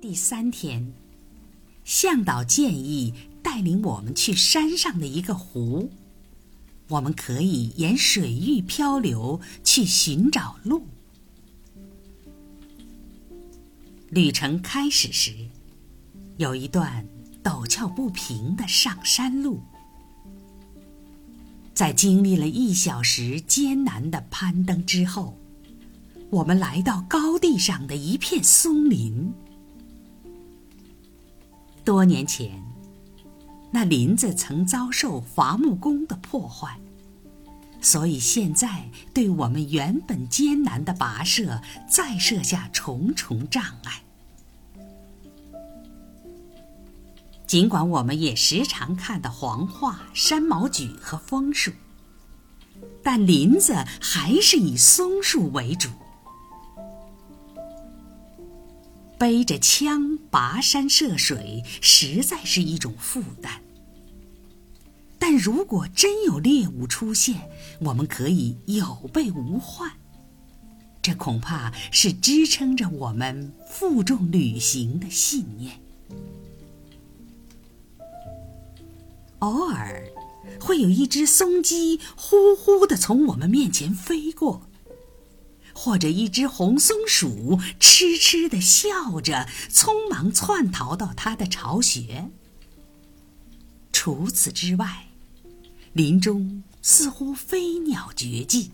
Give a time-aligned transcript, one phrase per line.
[0.00, 0.94] 第三天，
[1.84, 3.12] 向导建议
[3.42, 5.90] 带领我们去山上的一个湖，
[6.88, 10.86] 我们可以沿水域漂流去寻找路。
[14.08, 15.34] 旅程开始时，
[16.38, 17.06] 有一段
[17.44, 19.60] 陡峭不平的上山路，
[21.74, 25.36] 在经历了一小时艰难的攀登之后，
[26.30, 29.30] 我们来到高地上的一片松林。
[31.90, 32.62] 多年前，
[33.72, 36.78] 那林子曾遭受伐木工的破坏，
[37.80, 44.04] 所以现在对我们原本艰难的跋涉再设下重重障碍。
[47.44, 51.72] 尽管我们也时常看到黄桦、山毛榉和枫树，
[53.02, 55.88] 但林子还是以松树为主。
[59.20, 63.60] 背着枪跋山涉水，实在是一种负担。
[65.18, 67.50] 但如果真有猎物出现，
[67.80, 69.92] 我们可以有备无患。
[71.02, 75.78] 这恐怕是支撑着我们负重旅行的信念。
[79.40, 80.02] 偶尔，
[80.58, 84.62] 会有一只松鸡呼呼的从我们面前飞过。
[85.82, 92.28] 或者一只红松鼠痴痴的笑着，匆忙窜逃到它的巢穴。
[93.90, 95.06] 除此之外，
[95.94, 98.72] 林中似乎飞鸟绝迹。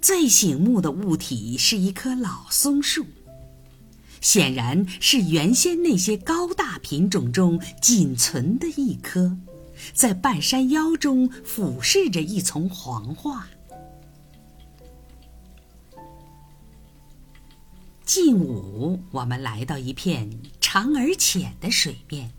[0.00, 3.04] 最醒目的物体是一棵老松树，
[4.22, 9.36] 显然是原先那些高大品种中仅存的一棵，
[9.92, 13.46] 在半山腰中俯视着一丛黄桦。
[18.06, 22.30] 近午，我们来到一片长而浅的水面，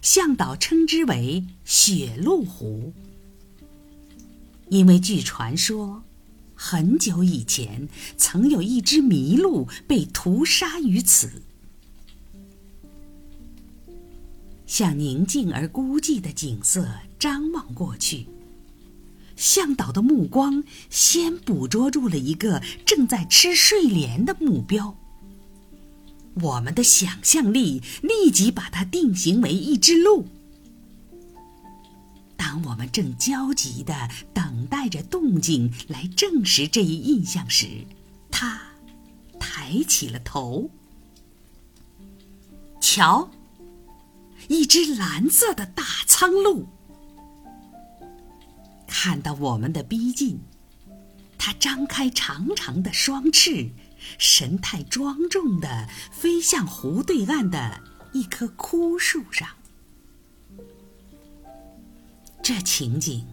[0.00, 2.92] 向导称之为“雪鹿湖”，
[4.70, 6.04] 因为据传说，
[6.54, 11.42] 很久以前曾有一只麋鹿被屠杀于此。
[14.68, 18.24] 向宁静而孤寂的景色张望过去。
[19.40, 24.94] 向导的目光先捕捉住了一个正在吃睡莲的目标。
[26.42, 30.28] 我们的想象力立即把它定型为一只鹿。
[32.36, 37.66] 当我们正焦急的等待着动静来证实这一印象时，
[38.30, 38.60] 它
[39.38, 40.68] 抬起了头。
[42.78, 43.30] 瞧，
[44.48, 46.66] 一只蓝色的大苍鹭。
[49.02, 50.38] 看到我们的逼近，
[51.38, 53.70] 它张开长长的双翅，
[54.18, 57.80] 神态庄重地飞向湖对岸的
[58.12, 59.48] 一棵枯树上。
[62.42, 63.26] 这情景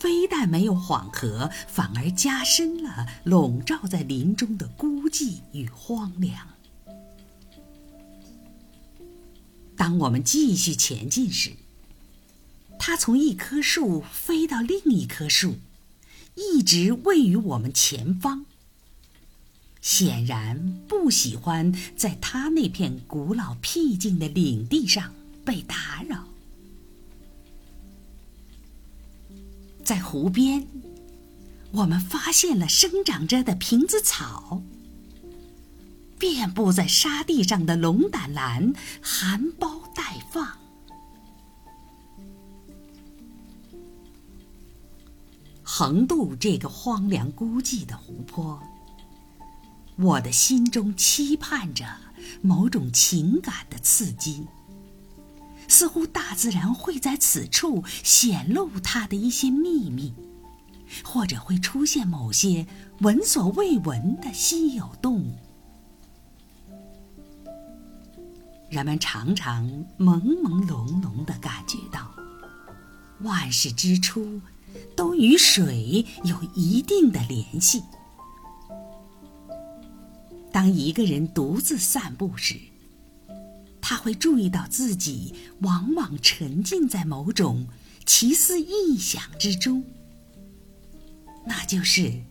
[0.00, 6.48] 非但没有缓和，反而加深了笼罩在林中的孤寂与荒凉。
[9.76, 11.52] 当我们继续前进时，
[12.78, 15.56] 它从一棵树飞到另一棵树，
[16.34, 18.46] 一直位于我们前方。
[19.80, 25.14] 显然不喜欢在它那片古老僻静的领地上
[25.44, 26.26] 被打扰。
[29.84, 30.66] 在湖边，
[31.72, 34.62] 我们发现了生长着的瓶子草，
[36.18, 40.63] 遍布在沙地上的龙胆兰含苞待放。
[45.76, 48.62] 横渡这个荒凉孤寂的湖泊，
[49.96, 51.84] 我的心中期盼着
[52.42, 54.46] 某种情感的刺激。
[55.66, 60.14] 似乎大自然会在此处显露它的一些秘密，
[61.02, 62.68] 或者会出现某些
[63.00, 65.36] 闻所未闻的稀有动物。
[68.70, 69.66] 人们常常
[69.98, 72.14] 朦朦胧胧地感觉到，
[73.22, 74.40] 万事之初。
[75.04, 77.82] 都与水有一定的联系。
[80.50, 82.58] 当一个人独自散步时，
[83.82, 87.66] 他会注意到自己往往沉浸在某种
[88.06, 89.84] 奇思异想之中，
[91.46, 92.22] 那就是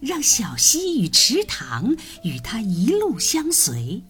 [0.00, 4.02] 让小溪与池塘与他一路相随，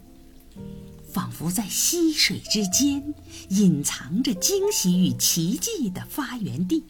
[1.12, 3.12] 仿佛在溪水之间
[3.48, 6.84] 隐藏着惊喜与奇迹的发源地。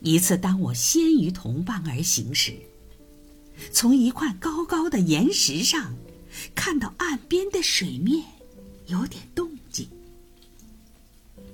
[0.00, 2.54] 一次，当我先于同伴而行时，
[3.72, 5.94] 从一块高高的岩石上，
[6.54, 8.24] 看到岸边的水面
[8.86, 9.88] 有点动静。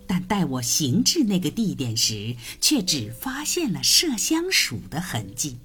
[0.07, 5.57] 但待我行至那个地点时，却只发现了麝香鼠的痕迹。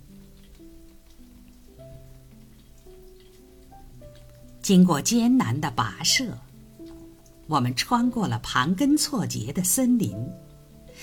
[4.62, 6.38] 经过艰难的跋涉，
[7.48, 10.16] 我们穿过了盘根错节的森林，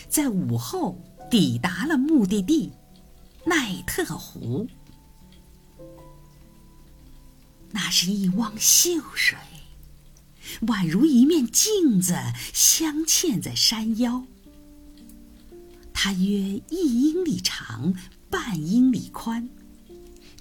[0.09, 0.99] 在午后
[1.31, 2.73] 抵达了目的地——
[3.45, 4.67] 奈特湖。
[7.71, 9.37] 那是一汪秀水，
[10.63, 12.15] 宛如一面镜子
[12.53, 14.25] 镶嵌在山腰。
[15.93, 17.95] 它约一英里长，
[18.31, 19.49] 半英里宽。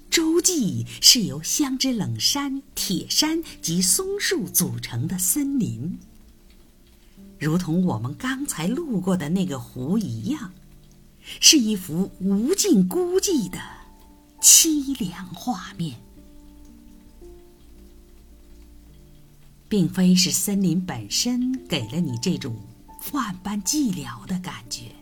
[0.08, 5.98] 洲际是由香知冷杉、铁杉及松树组成的森林，
[7.38, 10.52] 如同我们刚才路过的那个湖一样，
[11.40, 13.58] 是一幅无尽孤寂的
[14.40, 15.96] 凄凉画面。
[19.68, 22.56] 并非是森林本身给了你这种
[23.12, 24.92] 万般寂寥的感觉，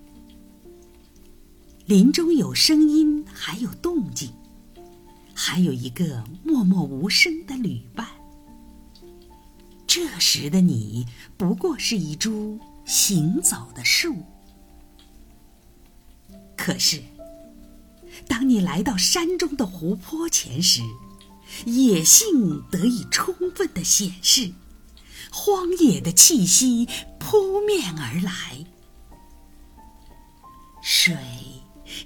[1.86, 4.32] 林中有声音，还有动静。
[5.36, 8.06] 还有一个默默无声的旅伴。
[9.86, 11.06] 这时的你
[11.36, 14.14] 不过是一株行走的树。
[16.64, 17.02] 可是，
[18.26, 20.80] 当你来到山中的湖泊前时，
[21.66, 24.50] 野性得以充分的显示，
[25.30, 26.88] 荒野的气息
[27.18, 28.64] 扑面而来。
[30.82, 31.14] 水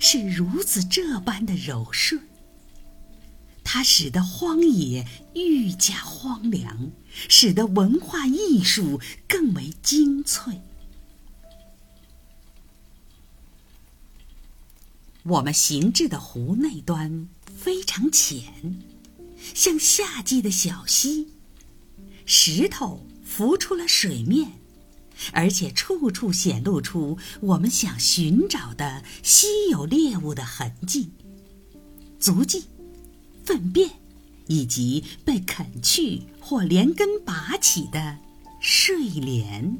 [0.00, 2.20] 是如此这般的柔顺。
[3.62, 5.06] 它使得荒野
[5.36, 6.90] 愈加荒凉，
[7.28, 10.60] 使得文化艺术更为精粹。
[15.28, 18.82] 我们行至的湖内端非常浅，
[19.54, 21.28] 像夏季的小溪，
[22.24, 24.52] 石头浮出了水面，
[25.32, 31.10] 而且处处显露出我们想寻找的稀有猎物的痕迹、
[32.18, 32.64] 足迹。
[33.44, 33.90] 粪便，
[34.46, 38.18] 以及被啃去或连根拔起的
[38.60, 39.78] 睡莲。